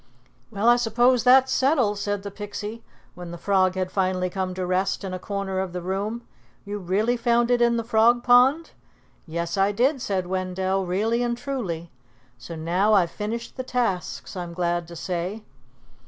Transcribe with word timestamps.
"Well, 0.49 0.67
I 0.67 0.77
suppose 0.77 1.23
that's 1.23 1.51
settled," 1.51 1.99
said 1.99 2.23
the 2.23 2.31
Pixie, 2.31 2.83
when 3.13 3.29
the 3.29 3.37
frog 3.37 3.75
had 3.75 3.91
finally 3.91 4.31
come 4.31 4.55
to 4.55 4.65
rest 4.65 5.03
in 5.03 5.13
a 5.13 5.19
corner 5.19 5.59
of 5.59 5.73
the 5.73 5.81
room. 5.83 6.23
"You 6.65 6.79
really 6.79 7.15
found 7.15 7.51
it 7.51 7.61
in 7.61 7.77
the 7.77 7.83
Frog 7.83 8.23
Pond?" 8.23 8.71
"Yes, 9.27 9.57
I 9.57 9.71
did," 9.71 10.01
said 10.01 10.25
Wendell, 10.25 10.87
"really 10.87 11.21
and 11.21 11.37
truly. 11.37 11.91
So 12.39 12.55
now 12.55 12.93
I've 12.93 13.11
finished 13.11 13.57
the 13.57 13.63
tasks, 13.63 14.35
I'm 14.35 14.55
glad 14.55 14.87
to 14.87 14.95
say." 14.95 15.43